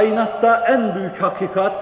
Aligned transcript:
kainatta 0.00 0.64
en 0.68 0.94
büyük 0.94 1.22
hakikat, 1.22 1.72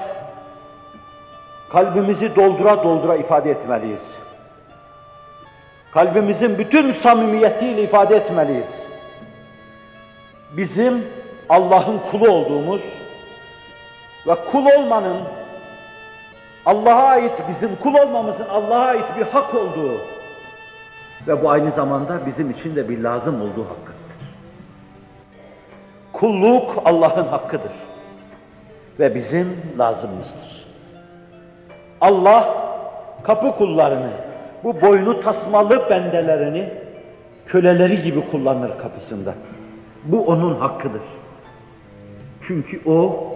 kalbimizi 1.73 2.37
doldura 2.37 2.85
doldura 2.85 3.17
ifade 3.17 3.51
etmeliyiz. 3.51 4.03
Kalbimizin 5.95 6.59
bütün 6.59 6.93
samimiyetiyle 6.93 7.83
ifade 7.83 8.17
etmeliyiz. 8.17 8.69
Bizim 10.57 11.07
Allah'ın 11.49 11.99
kulu 12.11 12.31
olduğumuz 12.31 12.81
ve 14.27 14.35
kul 14.53 14.67
olmanın 14.67 15.19
Allah'a 16.67 17.03
ait 17.03 17.33
bizim 17.49 17.77
kul 17.77 17.95
olmamızın 17.95 18.49
Allah'a 18.49 18.87
ait 18.87 19.07
bir 19.19 19.23
hak 19.23 19.55
olduğu 19.55 19.99
ve 21.27 21.43
bu 21.43 21.51
aynı 21.51 21.71
zamanda 21.71 22.27
bizim 22.27 22.51
için 22.51 22.77
de 22.77 22.89
bir 22.89 22.99
lazım 23.03 23.43
olduğu 23.43 23.65
hakkıdır. 23.65 23.99
Kulluk 26.13 26.83
Allah'ın 26.85 27.29
hakkıdır 27.29 27.73
ve 28.99 29.15
bizim 29.15 29.57
lazımımızdır. 29.79 30.67
Allah 32.01 32.55
kapı 33.23 33.53
kullarını, 33.53 34.11
bu 34.65 34.81
boynu 34.81 35.21
tasmalı 35.21 35.91
bendelerini 35.91 36.69
köleleri 37.47 38.03
gibi 38.03 38.31
kullanır 38.31 38.79
kapısında. 38.79 39.35
Bu 40.05 40.27
onun 40.27 40.55
hakkıdır. 40.61 41.03
Çünkü 42.47 42.81
o 42.91 43.27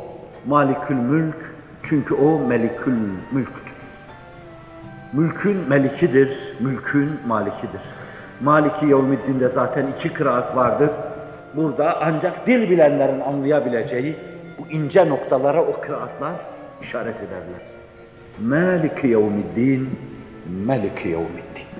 malikül 0.47 0.95
mülk, 0.95 1.37
çünkü 1.89 2.15
o 2.15 2.39
melikül 2.39 2.99
mülktür. 3.33 3.73
Mülkün 5.13 5.57
melikidir, 5.69 6.39
mülkün 6.61 7.11
malikidir. 7.27 7.81
Maliki 8.41 8.87
Yevmiddin'de 8.87 9.49
zaten 9.49 9.87
iki 9.99 10.09
kıraat 10.09 10.57
vardır. 10.57 10.91
Burada 11.55 11.99
ancak 12.01 12.47
dil 12.47 12.71
bilenlerin 12.71 13.21
anlayabileceği 13.21 14.17
bu 14.59 14.71
ince 14.71 15.09
noktalara 15.09 15.63
o 15.63 15.81
kıraatlar 15.81 16.35
işaret 16.83 17.17
ederler. 17.17 17.63
Maliki 18.41 19.07
Yevmiddin, 19.07 19.91
Meliki 20.67 21.09
Yevmiddin. 21.09 21.73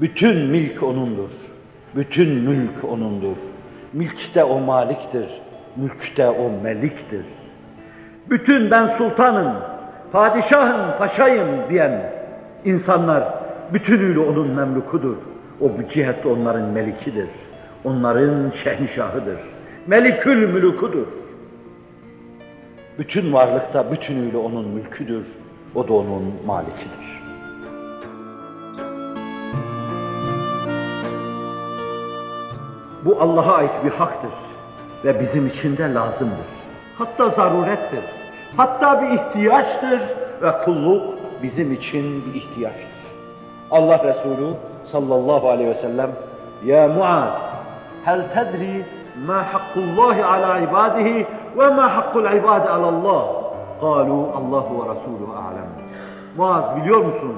Bütün 0.00 0.36
milk 0.36 0.82
O'nundur. 0.82 1.30
Bütün 1.96 2.28
mülk 2.28 2.84
O'nundur. 2.84 3.36
Mülkte 3.92 4.44
O 4.44 4.60
maliktir. 4.60 5.28
Mülkte 5.76 6.28
O 6.28 6.50
meliktir. 6.62 7.24
Bütün 8.30 8.70
ben 8.70 8.96
sultanım, 8.98 9.52
padişahım, 10.12 10.98
paşayım 10.98 11.48
diyen 11.70 12.12
insanlar 12.64 13.24
bütünüyle 13.72 14.18
onun 14.18 14.50
memlukudur. 14.50 15.16
O 15.60 15.64
bu 15.64 15.88
cihette 15.88 16.28
onların 16.28 16.62
melikidir. 16.62 17.28
Onların 17.84 18.50
şehnişahıdır. 18.64 19.38
Melikül 19.86 20.48
mülkudur. 20.48 21.06
Bütün 22.98 23.32
varlıkta 23.32 23.92
bütünüyle 23.92 24.36
onun 24.36 24.68
mülküdür. 24.68 25.26
O 25.74 25.88
da 25.88 25.92
onun 25.92 26.34
malikidir. 26.46 27.22
Bu 33.04 33.20
Allah'a 33.20 33.54
ait 33.54 33.84
bir 33.84 33.90
haktır 33.90 34.30
ve 35.04 35.20
bizim 35.20 35.46
için 35.46 35.76
de 35.76 35.94
lazımdır. 35.94 36.46
Hatta 36.98 37.28
zarurettir. 37.28 38.04
Hatta 38.56 39.02
bir 39.02 39.10
ihtiyaçtır 39.10 40.00
ve 40.42 40.52
kulluk 40.64 41.14
bizim 41.42 41.72
için 41.72 42.24
bir 42.26 42.34
ihtiyaçtır. 42.34 42.88
Allah 43.70 44.04
Resulü 44.04 44.54
sallallahu 44.92 45.50
aleyhi 45.50 45.70
ve 45.70 45.80
sellem 45.80 46.10
Ya 46.64 46.88
Muaz 46.88 47.40
hel 48.04 48.22
tedri 48.34 48.84
ma 49.26 49.54
hakkullahi 49.54 50.24
ala 50.24 50.58
ibadihi 50.58 51.26
ve 51.58 51.68
ma 51.68 51.96
hakkul 51.96 52.24
ibadi 52.24 52.68
ala 52.68 52.86
Allah 52.86 53.24
Kalu 53.80 54.28
Allahu 54.36 54.74
ve 54.74 54.94
Resulü 54.94 55.36
alem 55.36 55.68
Muaz 56.36 56.76
biliyor 56.76 56.98
musun? 56.98 57.34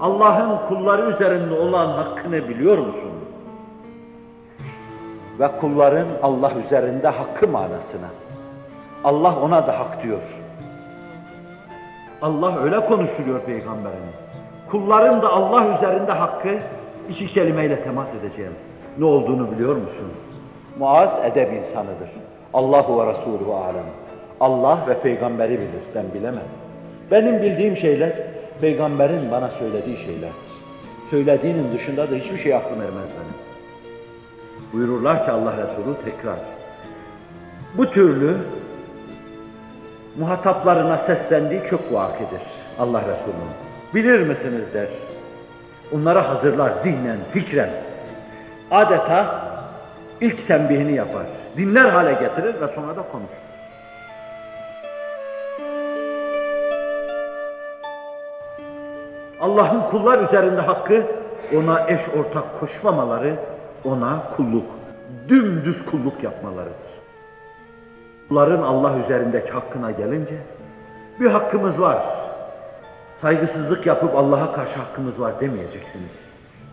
Allah'ın 0.00 0.68
kulları 0.68 1.10
üzerinde 1.10 1.54
olan 1.54 1.86
hakkını 1.86 2.48
biliyor 2.48 2.78
musun? 2.78 3.10
Ve 5.40 5.48
kulların 5.60 6.06
Allah 6.22 6.52
üzerinde 6.66 7.08
hakkı 7.08 7.48
manasına. 7.48 8.08
Allah 9.04 9.36
ona 9.40 9.66
da 9.66 9.78
hak 9.78 10.02
diyor. 10.02 10.20
Allah 12.22 12.62
öyle 12.62 12.80
konuşuyor 12.80 13.40
peygamberine. 13.46 14.10
Kulların 14.70 15.22
da 15.22 15.32
Allah 15.32 15.76
üzerinde 15.78 16.12
hakkı 16.12 16.58
iki 17.08 17.26
kelimeyle 17.26 17.82
temas 17.84 18.08
edeceğim. 18.20 18.52
Ne 18.98 19.04
olduğunu 19.04 19.50
biliyor 19.50 19.76
musun? 19.76 20.12
Muaz 20.78 21.10
edeb 21.24 21.52
insanıdır. 21.52 22.10
Allahu 22.54 23.00
ve 23.00 23.12
Resulü 23.12 23.52
alem. 23.52 23.84
Allah 24.40 24.78
ve 24.88 25.00
peygamberi 25.00 25.52
bilir, 25.52 25.82
ben 25.94 26.04
bilemem. 26.14 26.48
Benim 27.10 27.42
bildiğim 27.42 27.76
şeyler, 27.76 28.12
peygamberin 28.60 29.30
bana 29.30 29.48
söylediği 29.48 29.96
şeylerdir. 29.96 30.50
Söylediğinin 31.10 31.74
dışında 31.74 32.10
da 32.10 32.14
hiçbir 32.14 32.38
şey 32.38 32.54
aklım 32.54 32.80
ermez 32.80 33.10
benim. 33.10 33.40
Buyururlar 34.72 35.24
ki 35.24 35.30
Allah 35.30 35.52
Resulü 35.52 35.94
tekrar. 36.04 36.36
Bu 37.76 37.90
türlü 37.90 38.36
muhataplarına 40.18 40.98
seslendiği 40.98 41.60
çok 41.70 41.92
vakidir 41.92 42.40
Allah 42.78 43.00
Resulü'nün. 43.00 43.70
Bilir 43.94 44.28
misiniz 44.28 44.64
der. 44.74 44.88
Onlara 45.94 46.28
hazırlar 46.28 46.72
zihnen, 46.82 47.18
fikren. 47.32 47.70
Adeta 48.70 49.49
ilk 50.20 50.48
tembihini 50.48 50.94
yapar. 50.94 51.22
Dinler 51.56 51.88
hale 51.88 52.12
getirir 52.12 52.60
ve 52.60 52.74
sonra 52.74 52.96
da 52.96 53.02
konuşur. 53.12 53.50
Allah'ın 59.40 59.90
kullar 59.90 60.28
üzerinde 60.28 60.60
hakkı 60.60 61.06
ona 61.56 61.90
eş 61.90 62.00
ortak 62.18 62.60
koşmamaları, 62.60 63.36
ona 63.84 64.22
kulluk, 64.36 64.66
dümdüz 65.28 65.84
kulluk 65.90 66.22
yapmalarıdır. 66.22 66.90
Kulların 68.28 68.62
Allah 68.62 68.98
üzerindeki 69.04 69.50
hakkına 69.50 69.90
gelince 69.90 70.36
bir 71.20 71.26
hakkımız 71.26 71.80
var. 71.80 72.02
Saygısızlık 73.20 73.86
yapıp 73.86 74.16
Allah'a 74.16 74.52
karşı 74.52 74.78
hakkımız 74.78 75.20
var 75.20 75.40
demeyeceksiniz. 75.40 76.20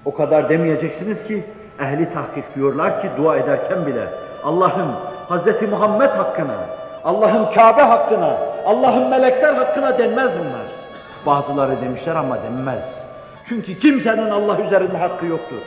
O 0.06 0.14
kadar 0.14 0.50
demeyeceksiniz 0.50 1.24
ki 1.24 1.44
ehli 1.80 2.14
tahkik 2.14 2.56
diyorlar 2.56 3.02
ki 3.02 3.10
dua 3.18 3.38
ederken 3.38 3.86
bile 3.86 4.08
Allah'ın 4.44 4.92
Hz. 5.30 5.70
Muhammed 5.70 6.10
hakkına, 6.10 6.56
Allah'ın 7.04 7.54
Kabe 7.54 7.82
hakkına, 7.82 8.38
Allah'ın 8.66 9.10
melekler 9.10 9.54
hakkına 9.54 9.98
denmez 9.98 10.30
bunlar. 10.40 10.68
Bazıları 11.26 11.82
demişler 11.82 12.16
ama 12.16 12.38
denmez. 12.44 12.84
Çünkü 13.50 13.80
kimsenin 13.80 14.30
Allah 14.30 14.62
üzerinde 14.62 14.98
hakkı 14.98 15.26
yoktur. 15.26 15.62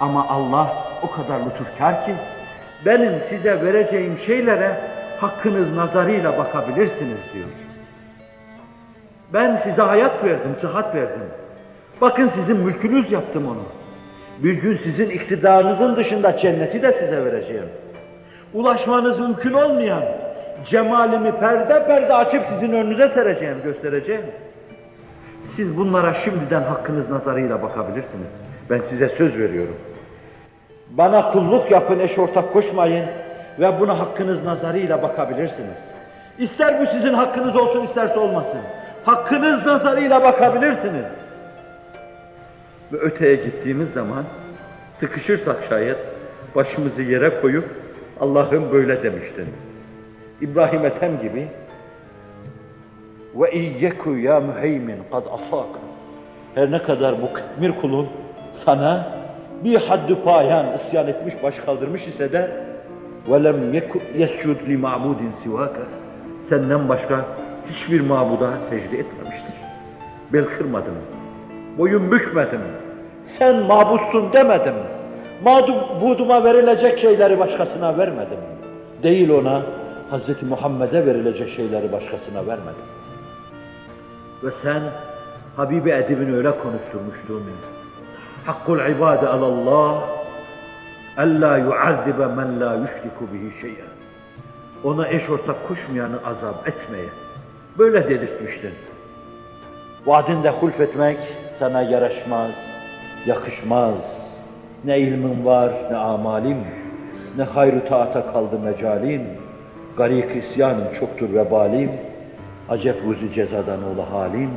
Ama 0.00 0.26
Allah 0.28 0.68
o 1.02 1.10
kadar 1.10 1.40
lütufkar 1.40 2.06
ki 2.06 2.14
benim 2.86 3.20
size 3.28 3.64
vereceğim 3.64 4.18
şeylere 4.26 4.80
hakkınız 5.20 5.76
nazarıyla 5.76 6.38
bakabilirsiniz 6.38 7.20
diyor. 7.34 7.48
Ben 9.32 9.56
size 9.56 9.82
hayat 9.82 10.24
verdim, 10.24 10.56
sıhhat 10.60 10.94
verdim. 10.94 11.22
Bakın 12.00 12.28
sizin 12.28 12.56
mülkünüz 12.56 13.12
yaptım 13.12 13.46
onu. 13.46 13.62
Bir 14.42 14.54
gün 14.54 14.76
sizin 14.76 15.10
iktidarınızın 15.10 15.96
dışında 15.96 16.38
cenneti 16.38 16.82
de 16.82 16.92
size 16.92 17.24
vereceğim. 17.24 17.68
Ulaşmanız 18.54 19.18
mümkün 19.18 19.52
olmayan 19.52 20.02
cemalimi 20.66 21.32
perde 21.32 21.86
perde 21.86 22.14
açıp 22.14 22.46
sizin 22.48 22.72
önünüze 22.72 23.08
sereceğim, 23.08 23.56
göstereceğim. 23.64 24.26
Siz 25.56 25.76
bunlara 25.76 26.14
şimdiden 26.14 26.62
hakkınız 26.62 27.10
nazarıyla 27.10 27.62
bakabilirsiniz. 27.62 28.28
Ben 28.70 28.78
size 28.78 29.08
söz 29.08 29.38
veriyorum. 29.38 29.76
Bana 30.90 31.32
kulluk 31.32 31.70
yapın, 31.70 31.98
eş 31.98 32.18
ortak 32.18 32.52
koşmayın 32.52 33.06
ve 33.58 33.80
buna 33.80 33.98
hakkınız 33.98 34.46
nazarıyla 34.46 35.02
bakabilirsiniz. 35.02 35.76
İster 36.38 36.80
bu 36.80 36.86
sizin 36.86 37.14
hakkınız 37.14 37.56
olsun, 37.56 37.86
isterse 37.86 38.18
olmasın. 38.18 38.60
Hakkınız 39.04 39.66
nazarıyla 39.66 40.22
bakabilirsiniz 40.22 41.04
Ve 42.93 42.97
öteye 42.97 43.35
gittiğimiz 43.35 43.89
zaman 43.89 44.25
sıkışırsak 44.99 45.63
şayet 45.69 45.97
başımızı 46.55 47.01
yere 47.01 47.41
koyup 47.41 47.69
Allah'ım 48.19 48.71
böyle 48.71 49.03
demiştin. 49.03 49.47
İbrahim 50.41 50.85
Ethem 50.85 51.21
gibi 51.21 51.47
ve 53.35 53.51
iyyeku 53.51 54.17
ya 54.17 54.39
müheymin 54.39 54.97
kad 55.11 55.25
asak. 55.25 55.79
Her 56.55 56.71
ne 56.71 56.81
kadar 56.81 57.21
bu 57.21 57.33
kıtmir 57.33 57.71
kulun 57.81 58.09
sana 58.65 59.21
bir 59.63 59.75
haddü 59.75 60.15
payan 60.23 60.77
isyan 60.77 61.07
etmiş, 61.07 61.43
baş 61.43 61.55
kaldırmış 61.55 62.07
ise 62.07 62.31
de 62.31 62.71
وَلَمْ 63.27 63.81
يَسْجُدْ 64.15 64.59
لِمَعْبُودٍ 64.67 65.21
سِوَاكَ 65.45 65.75
Senden 66.49 66.89
başka 66.89 67.25
hiçbir 67.69 68.01
mabuda 68.01 68.51
secde 68.69 68.97
etmemiştir. 68.97 69.55
Bel 70.33 70.45
kırmadım, 70.45 70.95
boyun 71.78 72.12
bükmedim, 72.12 72.60
sen 73.38 73.56
mabutsun 73.56 74.32
demedim. 74.32 74.74
Mabuduma 75.44 76.44
verilecek 76.44 76.98
şeyleri 76.98 77.38
başkasına 77.38 77.98
vermedim. 77.98 78.38
Değil 79.02 79.30
ona, 79.30 79.62
Hz. 80.10 80.42
Muhammed'e 80.42 81.06
verilecek 81.06 81.48
şeyleri 81.48 81.92
başkasına 81.92 82.46
vermedin. 82.46 82.86
Ve 84.44 84.50
sen 84.62 84.82
Habibi 85.56 85.90
Edib'in 85.90 86.34
öyle 86.34 86.50
konuşturmuştun. 86.50 87.42
Hakkul 88.46 88.78
ibade 88.78 89.28
alallah 89.28 90.02
ella 91.18 91.58
yuazzibe 91.58 92.26
men 92.26 92.60
la 92.60 92.74
yüşriku 92.74 93.24
bihi 93.32 93.60
şey'en. 93.60 93.90
Ona 94.84 95.08
eş 95.08 95.30
ortak 95.30 95.68
koşmayanı 95.68 96.16
azap 96.24 96.68
etmeye. 96.68 97.08
Böyle 97.78 98.08
dedirtmiştin. 98.08 98.72
Vaadinde 100.06 100.50
hulfetmek 100.50 101.18
sana 101.58 101.82
yaraşmaz, 101.82 102.50
yakışmaz. 103.26 103.94
Ne 104.84 104.98
ilmin 104.98 105.44
var, 105.44 105.72
ne 105.90 105.96
amalim, 105.96 106.64
ne 107.36 107.42
hayru 107.42 107.88
taata 107.88 108.32
kaldı 108.32 108.58
mecalim. 108.58 109.22
Garik 109.96 110.44
isyanın 110.44 110.94
çoktur 111.00 111.34
vebalim, 111.34 111.90
acep 112.68 113.04
ruzi 113.04 113.32
cezadan 113.32 113.80
ola 113.94 114.12
halim. 114.12 114.50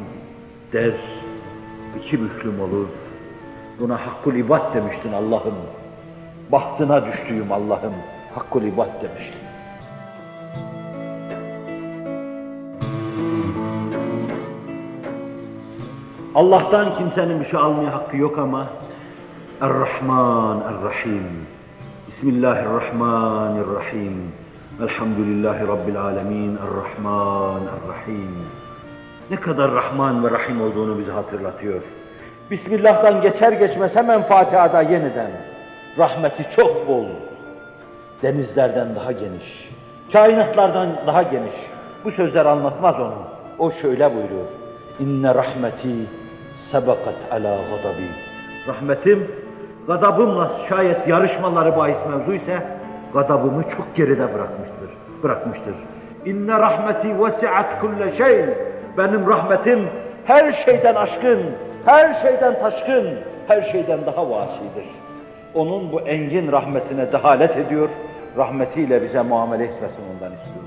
Der, 0.74 0.94
iki 2.00 2.18
müslüm 2.18 2.62
olur. 2.62 2.88
Buna 3.80 4.06
hakkul 4.06 4.36
ibad 4.36 4.76
demiştin 4.76 5.14
Allah'ım. 5.14 5.56
Bahtına 6.52 7.06
düştüğüm 7.06 7.52
Allah'ım, 7.52 7.94
hakkul 8.36 8.64
ibad 8.64 8.90
demiştin. 9.02 9.49
Allah'tan 16.36 16.98
kimsenin 16.98 17.40
bir 17.40 17.46
şey 17.46 17.60
almaya 17.60 17.94
hakkı 17.94 18.18
yok 18.18 18.38
ama 18.38 18.68
Er-Rahman 19.62 20.62
Er-Rahim 20.62 21.24
Bismillahirrahmanirrahim 22.08 24.32
Elhamdülillahi 24.82 25.68
Rabbil 25.68 26.02
Alemin 26.02 26.58
Er-Rahman 26.58 27.62
Er-Rahim 27.62 28.36
Ne 29.32 29.36
kadar 29.36 29.72
Rahman 29.72 30.24
ve 30.24 30.32
Rahim 30.32 30.62
olduğunu 30.62 31.00
bize 31.00 31.12
hatırlatıyor. 31.12 31.82
Bismillah'tan 32.52 33.22
geçer 33.22 33.52
geçmez 33.52 33.96
hemen 33.96 34.24
Fatiha'da 34.24 34.82
yeniden. 34.82 35.32
Rahmeti 35.98 36.48
çok 36.56 36.88
bol. 36.88 37.06
Denizlerden 38.24 38.96
daha 38.96 39.12
geniş. 39.12 39.70
Kainatlardan 40.14 40.90
daha 41.08 41.24
geniş. 41.24 41.56
Bu 42.06 42.12
sözler 42.12 42.46
anlatmaz 42.46 42.96
onu. 43.00 43.14
O 43.60 43.72
şöyle 43.72 44.16
buyuruyor. 44.16 44.46
İnne 45.00 45.36
rahmeti 45.36 45.96
sebakat 46.72 47.32
ala 47.32 47.58
gadabi. 47.70 48.08
Rahmetim, 48.68 49.32
gadabımla 49.88 50.52
şayet 50.70 51.08
yarışmaları 51.08 51.78
bahis 51.78 51.98
mevzu 52.10 52.34
ise, 52.34 52.64
gadabımı 53.14 53.64
çok 53.64 53.96
geride 53.96 54.34
bırakmıştır. 54.34 54.90
Bırakmıştır. 55.24 55.76
İnne 56.26 56.60
rahmeti 56.60 57.24
vesiat 57.24 57.82
kulle 57.82 58.18
şey. 58.18 58.46
Benim 58.98 59.28
rahmetim 59.28 59.90
her 60.26 60.52
şeyden 60.52 60.96
aşkın, 60.96 61.40
her 61.86 62.22
şeyden 62.22 62.60
taşkın, 62.60 63.20
her 63.48 63.62
şeyden 63.62 64.06
daha 64.06 64.30
vasidir. 64.30 64.86
Onun 65.54 65.92
bu 65.92 66.02
engin 66.02 66.52
rahmetine 66.52 67.12
dehalet 67.12 67.58
ediyor, 67.58 67.90
rahmetiyle 68.38 69.04
bize 69.04 69.22
muamele 69.22 69.64
etmesini 69.64 70.06
ondan 70.14 70.34
istiyor. 70.34 70.66